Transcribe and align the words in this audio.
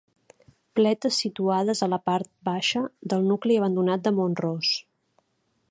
Pletes 0.79 1.19
situades 1.23 1.83
a 1.85 1.89
la 1.91 1.99
part 2.11 2.31
baixa 2.49 2.83
del 3.13 3.29
nucli 3.33 3.61
abandonat 3.61 4.07
de 4.09 4.15
Mont-ros. 4.21 4.73